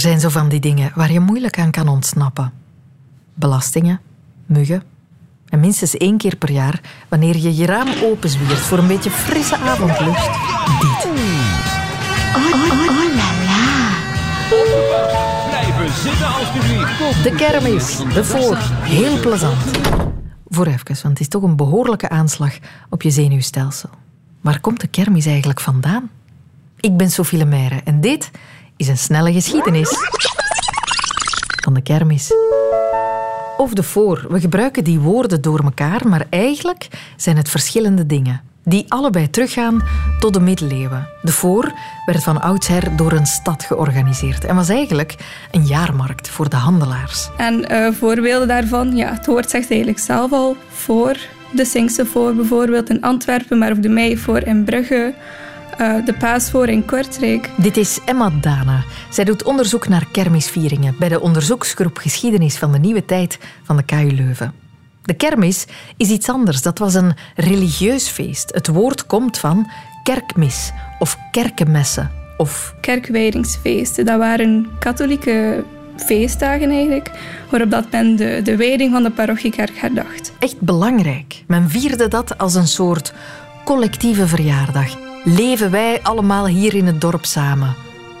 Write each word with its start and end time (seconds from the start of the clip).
Er 0.00 0.06
zijn 0.06 0.20
zo 0.20 0.28
van 0.28 0.48
die 0.48 0.60
dingen 0.60 0.92
waar 0.94 1.12
je 1.12 1.20
moeilijk 1.20 1.58
aan 1.58 1.70
kan 1.70 1.88
ontsnappen. 1.88 2.52
Belastingen, 3.34 4.00
muggen. 4.46 4.82
En 5.48 5.60
minstens 5.60 5.96
één 5.96 6.16
keer 6.16 6.36
per 6.36 6.50
jaar, 6.50 6.80
wanneer 7.08 7.36
je 7.36 7.56
je 7.56 7.66
raam 7.66 7.88
openzwiert 8.02 8.58
voor 8.58 8.78
een 8.78 8.86
beetje 8.86 9.10
frisse 9.10 9.56
avondlucht, 9.56 10.26
dit. 10.80 11.02
De 17.22 17.34
kermis, 17.36 17.96
de 17.96 18.24
voor, 18.24 18.56
heel 18.82 19.20
plezant. 19.20 19.78
Voor 20.48 20.66
even, 20.66 20.84
want 20.86 21.02
het 21.02 21.20
is 21.20 21.28
toch 21.28 21.42
een 21.42 21.56
behoorlijke 21.56 22.08
aanslag 22.08 22.58
op 22.88 23.02
je 23.02 23.10
zenuwstelsel. 23.10 23.90
Waar 24.40 24.60
komt 24.60 24.80
de 24.80 24.88
kermis 24.88 25.26
eigenlijk 25.26 25.60
vandaan? 25.60 26.10
Ik 26.80 26.96
ben 26.96 27.10
Sophie 27.10 27.38
Lemaire 27.38 27.80
en 27.84 28.00
dit 28.00 28.30
is 28.80 28.88
een 28.88 28.98
snelle 28.98 29.32
geschiedenis 29.32 29.88
van 31.62 31.74
de 31.74 31.82
kermis. 31.82 32.32
Of 33.56 33.72
de 33.72 33.82
voor. 33.82 34.26
We 34.28 34.40
gebruiken 34.40 34.84
die 34.84 35.00
woorden 35.00 35.42
door 35.42 35.60
elkaar, 35.60 36.08
maar 36.08 36.26
eigenlijk 36.30 36.88
zijn 37.16 37.36
het 37.36 37.48
verschillende 37.48 38.06
dingen. 38.06 38.40
Die 38.64 38.84
allebei 38.88 39.30
teruggaan 39.30 39.82
tot 40.18 40.34
de 40.34 40.40
middeleeuwen. 40.40 41.08
De 41.22 41.32
voor 41.32 41.72
werd 42.06 42.22
van 42.22 42.40
oudsher 42.40 42.96
door 42.96 43.12
een 43.12 43.26
stad 43.26 43.64
georganiseerd 43.64 44.44
en 44.44 44.54
was 44.54 44.68
eigenlijk 44.68 45.16
een 45.50 45.66
jaarmarkt 45.66 46.28
voor 46.28 46.48
de 46.48 46.56
handelaars. 46.56 47.28
En 47.36 47.68
eh, 47.68 47.92
voorbeelden 47.92 48.48
daarvan, 48.48 48.96
ja, 48.96 49.12
het 49.12 49.26
woord 49.26 49.50
zegt 49.50 49.70
eigenlijk 49.70 50.00
zelf 50.00 50.32
al 50.32 50.56
voor. 50.68 51.16
De 51.52 51.64
Sinkse 51.64 52.06
voor 52.06 52.34
bijvoorbeeld 52.34 52.90
in 52.90 53.00
Antwerpen, 53.02 53.58
maar 53.58 53.70
ook 53.70 53.82
de 53.82 53.88
Mei 53.88 54.18
voor 54.18 54.42
in 54.42 54.64
Brugge. 54.64 55.14
Uh, 55.80 56.04
de 56.04 56.14
paasvoor 56.14 56.68
in 56.68 56.84
Kortrijk. 56.84 57.50
Dit 57.56 57.76
is 57.76 57.98
Emma 58.04 58.30
Dana. 58.40 58.84
Zij 59.10 59.24
doet 59.24 59.42
onderzoek 59.42 59.88
naar 59.88 60.06
kermisvieringen 60.12 60.94
bij 60.98 61.08
de 61.08 61.20
onderzoeksgroep 61.20 61.96
Geschiedenis 61.98 62.56
van 62.56 62.72
de 62.72 62.78
Nieuwe 62.78 63.04
Tijd 63.04 63.38
van 63.62 63.76
de 63.76 63.82
KU 63.82 64.10
Leuven. 64.10 64.52
De 65.02 65.14
kermis 65.14 65.66
is 65.96 66.08
iets 66.08 66.28
anders. 66.28 66.62
Dat 66.62 66.78
was 66.78 66.94
een 66.94 67.14
religieus 67.34 68.08
feest. 68.08 68.54
Het 68.54 68.66
woord 68.66 69.06
komt 69.06 69.38
van 69.38 69.70
kerkmis 70.02 70.72
of 70.98 71.18
kerkenmessen 71.30 72.10
of... 72.36 72.74
Kerkwijdingsfeesten. 72.80 74.04
Dat 74.04 74.18
waren 74.18 74.66
katholieke 74.78 75.64
feestdagen 75.96 76.70
eigenlijk, 76.70 77.10
waarop 77.50 77.70
dat 77.70 77.90
men 77.90 78.16
de, 78.16 78.40
de 78.44 78.56
wijding 78.56 78.92
van 78.92 79.02
de 79.02 79.10
parochiekerk 79.10 79.76
herdacht. 79.76 80.32
Echt 80.38 80.60
belangrijk. 80.60 81.44
Men 81.46 81.70
vierde 81.70 82.08
dat 82.08 82.38
als 82.38 82.54
een 82.54 82.68
soort 82.68 83.12
collectieve 83.64 84.26
verjaardag. 84.26 85.09
Leven 85.24 85.70
wij 85.70 86.00
allemaal 86.02 86.46
hier 86.46 86.74
in 86.74 86.86
het 86.86 87.00
dorp 87.00 87.24
samen? 87.24 87.74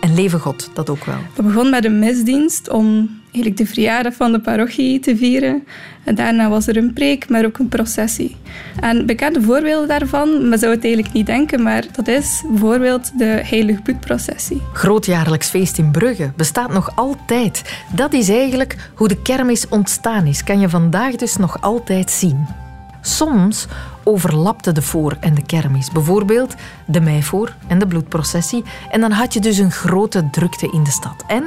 En 0.00 0.14
leven 0.14 0.40
God, 0.40 0.70
dat 0.72 0.90
ook 0.90 1.04
wel. 1.04 1.18
Dat 1.34 1.46
begon 1.46 1.70
met 1.70 1.84
een 1.84 1.98
misdienst 1.98 2.68
om 2.68 3.10
eigenlijk 3.24 3.56
de 3.56 3.66
verjaardag 3.66 4.14
van 4.14 4.32
de 4.32 4.40
parochie 4.40 5.00
te 5.00 5.16
vieren. 5.16 5.66
En 6.04 6.14
daarna 6.14 6.48
was 6.48 6.66
er 6.66 6.76
een 6.76 6.92
preek, 6.92 7.28
maar 7.28 7.44
ook 7.44 7.58
een 7.58 7.68
processie. 7.68 8.36
En 8.80 9.06
bekende 9.06 9.42
voorbeelden 9.42 9.88
daarvan, 9.88 10.48
men 10.48 10.58
zou 10.58 10.72
het 10.72 10.84
eigenlijk 10.84 11.14
niet 11.14 11.26
denken, 11.26 11.62
maar 11.62 11.84
dat 11.92 12.08
is 12.08 12.42
bijvoorbeeld 12.48 13.18
de 13.18 13.40
Heilig 13.44 13.82
Bloedprocessie. 13.82 14.62
Grootjaarlijks 14.72 15.48
feest 15.48 15.78
in 15.78 15.90
Brugge 15.90 16.32
bestaat 16.36 16.72
nog 16.72 16.96
altijd. 16.96 17.62
Dat 17.94 18.12
is 18.12 18.28
eigenlijk 18.28 18.90
hoe 18.94 19.08
de 19.08 19.22
kermis 19.22 19.68
ontstaan 19.68 20.26
is. 20.26 20.44
Kan 20.44 20.60
je 20.60 20.68
vandaag 20.68 21.14
dus 21.14 21.36
nog 21.36 21.60
altijd 21.60 22.10
zien. 22.10 22.46
Soms 23.00 23.66
overlapte 24.04 24.72
de 24.72 24.82
voor- 24.82 25.16
en 25.20 25.34
de 25.34 25.42
kermis. 25.42 25.90
Bijvoorbeeld 25.90 26.54
de 26.86 27.00
meivoor 27.00 27.54
en 27.66 27.78
de 27.78 27.86
bloedprocessie. 27.86 28.64
En 28.90 29.00
dan 29.00 29.10
had 29.10 29.34
je 29.34 29.40
dus 29.40 29.58
een 29.58 29.70
grote 29.70 30.30
drukte 30.30 30.70
in 30.72 30.84
de 30.84 30.90
stad. 30.90 31.24
En 31.26 31.44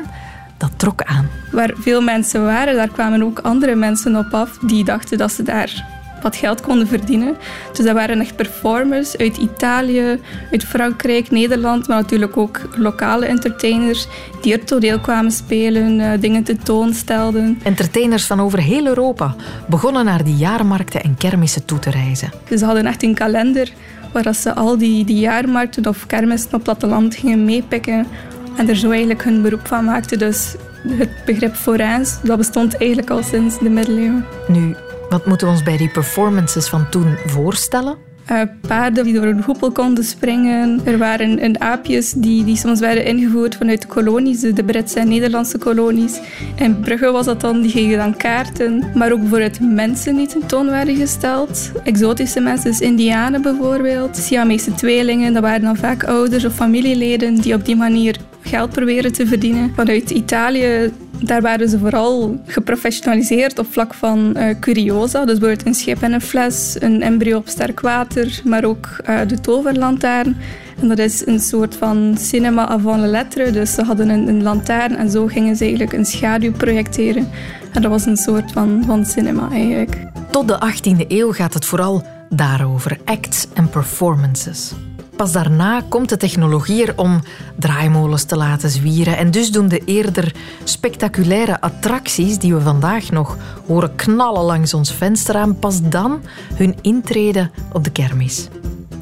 dat 0.57 0.71
trok 0.75 1.03
aan. 1.03 1.29
Waar 1.51 1.71
veel 1.75 2.01
mensen 2.01 2.43
waren, 2.45 2.75
daar 2.75 2.89
kwamen 2.89 3.23
ook 3.23 3.39
andere 3.39 3.75
mensen 3.75 4.15
op 4.15 4.33
af 4.33 4.57
die 4.57 4.83
dachten 4.83 5.17
dat 5.17 5.31
ze 5.31 5.43
daar 5.43 5.85
wat 6.21 6.35
geld 6.35 6.61
konden 6.61 6.87
verdienen. 6.87 7.35
Dus 7.73 7.85
dat 7.85 7.95
waren 7.95 8.19
echt 8.19 8.35
performers 8.35 9.17
uit 9.17 9.37
Italië, 9.37 10.19
uit 10.51 10.63
Frankrijk, 10.63 11.31
Nederland, 11.31 11.87
maar 11.87 11.97
natuurlijk 11.97 12.37
ook 12.37 12.61
lokale 12.77 13.25
entertainers 13.25 14.07
die 14.41 14.53
er 14.53 14.63
toneel 14.63 14.99
kwamen 14.99 15.31
spelen, 15.31 15.99
uh, 15.99 16.11
dingen 16.19 16.43
tentoonstelden. 16.43 17.59
Entertainers 17.63 18.25
van 18.25 18.41
over 18.41 18.59
heel 18.59 18.85
Europa 18.85 19.35
begonnen 19.67 20.05
naar 20.05 20.23
die 20.23 20.35
jaarmarkten 20.35 21.03
en 21.03 21.15
kermissen 21.17 21.65
toe 21.65 21.79
te 21.79 21.89
reizen. 21.89 22.29
Dus 22.47 22.59
ze 22.59 22.65
hadden 22.65 22.85
echt 22.85 23.03
een 23.03 23.13
kalender 23.13 23.71
waar 24.11 24.33
ze 24.33 24.53
al 24.53 24.77
die, 24.77 25.05
die 25.05 25.19
jaarmarkten 25.19 25.87
of 25.87 26.05
kermissen 26.05 26.47
op 26.47 26.53
het 26.53 26.63
platteland 26.63 27.15
gingen 27.15 27.45
meepikken 27.45 28.07
en 28.55 28.69
er 28.69 28.75
zo 28.75 28.89
eigenlijk 28.89 29.23
hun 29.23 29.41
beroep 29.41 29.67
van 29.67 29.85
maakten. 29.85 30.19
Dus 30.19 30.55
het 30.87 31.09
begrip 31.25 31.55
forains, 31.55 32.17
dat 32.23 32.37
bestond 32.37 32.77
eigenlijk 32.77 33.09
al 33.09 33.23
sinds 33.23 33.59
de 33.59 33.69
middeleeuwen. 33.69 34.25
Nu, 34.47 34.75
wat 35.15 35.25
moeten 35.25 35.47
we 35.47 35.53
ons 35.53 35.63
bij 35.63 35.77
die 35.77 35.89
performances 35.89 36.67
van 36.67 36.89
toen 36.89 37.17
voorstellen? 37.25 37.97
Uh, 38.31 38.41
paarden 38.67 39.03
die 39.03 39.13
door 39.13 39.25
een 39.25 39.43
hoepel 39.43 39.71
konden 39.71 40.03
springen. 40.03 40.81
Er 40.85 40.97
waren 40.97 41.43
een 41.43 41.61
aapjes 41.61 42.11
die, 42.11 42.43
die 42.43 42.55
soms 42.55 42.79
werden 42.79 43.05
ingevoerd 43.05 43.55
vanuit 43.55 43.81
de 43.81 43.87
kolonies, 43.87 44.39
de 44.39 44.63
Britse 44.63 44.99
en 44.99 45.07
Nederlandse 45.07 45.57
kolonies. 45.57 46.19
In 46.55 46.79
Brugge 46.79 47.11
was 47.11 47.25
dat 47.25 47.41
dan, 47.41 47.61
die 47.61 47.71
gingen 47.71 47.97
dan 47.97 48.17
kaarten. 48.17 48.83
Maar 48.93 49.11
ook 49.11 49.19
bijvoorbeeld 49.19 49.59
mensen 49.59 50.15
die 50.15 50.27
tentoon 50.27 50.69
werden 50.69 50.95
gesteld. 50.95 51.71
Exotische 51.83 52.39
mensen, 52.39 52.71
dus 52.71 52.79
indianen 52.79 53.41
bijvoorbeeld. 53.41 54.17
Siamese 54.17 54.73
tweelingen, 54.73 55.33
dat 55.33 55.41
waren 55.41 55.61
dan 55.61 55.77
vaak 55.77 56.03
ouders 56.03 56.45
of 56.45 56.53
familieleden 56.53 57.35
die 57.35 57.53
op 57.53 57.65
die 57.65 57.75
manier 57.75 58.17
geld 58.45 58.69
proberen 58.69 59.13
te 59.13 59.27
verdienen. 59.27 59.71
Vanuit 59.75 60.09
Italië 60.09 60.91
daar 61.19 61.41
waren 61.41 61.69
ze 61.69 61.79
vooral 61.79 62.41
geprofessionaliseerd 62.45 63.59
op 63.59 63.65
vlak 63.71 63.93
van 63.93 64.33
uh, 64.37 64.59
curiosa. 64.59 65.25
Dus 65.25 65.37
bijvoorbeeld 65.37 65.67
een 65.67 65.73
schip 65.73 66.01
en 66.01 66.13
een 66.13 66.21
fles, 66.21 66.75
een 66.79 67.01
embryo 67.01 67.37
op 67.37 67.47
sterk 67.47 67.79
water, 67.79 68.41
maar 68.43 68.63
ook 68.63 68.89
uh, 69.09 69.19
de 69.27 69.39
toverlantaarn. 69.39 70.37
En 70.81 70.87
dat 70.87 70.97
is 70.97 71.25
een 71.25 71.39
soort 71.39 71.75
van 71.75 72.17
cinema 72.19 72.67
avant 72.67 72.99
la 72.99 73.07
lettre. 73.07 73.51
Dus 73.51 73.73
ze 73.73 73.83
hadden 73.83 74.09
een, 74.09 74.27
een 74.27 74.43
lantaarn 74.43 74.95
en 74.95 75.09
zo 75.09 75.27
gingen 75.27 75.55
ze 75.55 75.63
eigenlijk 75.63 75.93
een 75.93 76.05
schaduw 76.05 76.51
projecteren. 76.51 77.29
En 77.73 77.81
dat 77.81 77.91
was 77.91 78.05
een 78.05 78.17
soort 78.17 78.51
van, 78.51 78.83
van 78.85 79.05
cinema 79.05 79.49
eigenlijk. 79.51 79.97
Tot 80.29 80.47
de 80.47 80.73
18e 80.73 81.07
eeuw 81.07 81.31
gaat 81.31 81.53
het 81.53 81.65
vooral 81.65 82.03
daarover, 82.29 82.97
acts 83.05 83.47
en 83.53 83.69
performances. 83.69 84.73
Pas 85.15 85.31
daarna 85.31 85.81
komt 85.89 86.09
de 86.09 86.17
technologie 86.17 86.85
er 86.85 86.97
om 86.97 87.21
draaimolens 87.55 88.23
te 88.23 88.35
laten 88.35 88.69
zwieren. 88.69 89.17
En 89.17 89.31
dus 89.31 89.51
doen 89.51 89.67
de 89.67 89.81
eerder 89.85 90.35
spectaculaire 90.63 91.61
attracties 91.61 92.37
die 92.37 92.53
we 92.53 92.61
vandaag 92.61 93.11
nog 93.11 93.37
horen 93.67 93.95
knallen 93.95 94.43
langs 94.43 94.73
ons 94.73 94.91
venster 94.91 95.35
aan, 95.35 95.59
pas 95.59 95.81
dan 95.81 96.21
hun 96.53 96.75
intrede 96.81 97.49
op 97.73 97.83
de 97.83 97.91
kermis. 97.91 98.47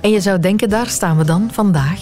En 0.01 0.09
je 0.09 0.21
zou 0.21 0.39
denken, 0.39 0.69
daar 0.69 0.87
staan 0.87 1.17
we 1.17 1.25
dan 1.25 1.49
vandaag. 1.51 1.99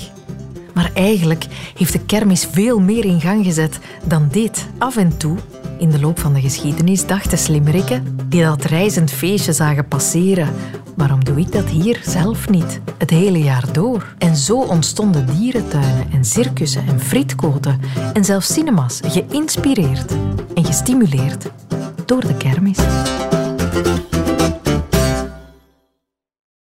Maar 0.74 0.92
eigenlijk 0.94 1.46
heeft 1.78 1.94
de 1.94 2.06
kermis 2.06 2.48
veel 2.52 2.80
meer 2.80 3.06
in 3.06 3.22
gang 3.22 3.46
gezet 3.46 3.80
dan 4.04 4.28
dit. 4.32 4.68
Af 4.78 4.98
en 4.98 5.18
toe 5.18 5.38
in 5.78 5.90
de 5.90 6.00
loop 6.00 6.20
van 6.20 6.34
de 6.34 6.42
geschiedenis 6.42 7.06
dachten 7.06 7.38
slimmerikken 7.38 8.18
die 8.26 8.44
dat 8.44 8.64
reizend 8.64 9.12
feestje 9.12 9.54
zagen 9.54 9.88
passeren. 9.88 10.50
Waarom 10.96 11.24
doe 11.24 11.40
ik 11.40 11.52
dat 11.52 11.70
hier 11.70 12.00
zelf 12.04 12.50
niet? 12.50 12.80
Het 12.98 13.10
hele 13.10 13.40
jaar 13.44 13.74
door. 13.74 14.16
En 14.18 14.36
zo 14.36 14.60
ontstonden 14.60 15.26
dierentuinen 15.38 16.12
en 16.12 16.26
circussen 16.26 16.88
en 16.88 17.00
frietkoten 17.00 17.80
en 18.14 18.26
zelfs 18.26 18.54
cinemas, 18.54 19.00
geïnspireerd 19.08 20.12
en 20.54 20.66
gestimuleerd 20.66 21.46
door 22.06 22.28
de 22.28 22.38
kermis. 22.38 22.78